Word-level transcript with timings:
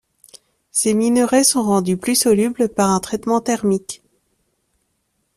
Ces 0.71 0.95
minerais 0.95 1.43
sont 1.43 1.61
rendus 1.61 1.95
plus 1.95 2.15
solubles 2.15 2.69
par 2.69 2.89
un 2.89 2.99
traitement 2.99 3.39
thermique. 3.39 4.01